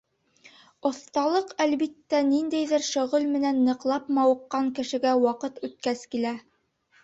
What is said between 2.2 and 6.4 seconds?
ниндәйҙер шөғөл менән ныҡлап мауыҡҡан кешегә ваҡыт үткәс килә.